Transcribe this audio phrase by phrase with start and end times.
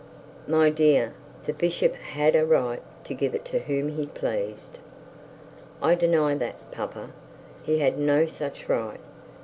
[0.47, 1.13] 'My dear,
[1.45, 4.79] the bishop had a right to give it to whom he pleased.'
[5.79, 7.11] 'I deny that, papa.
[7.61, 8.99] He had no such right.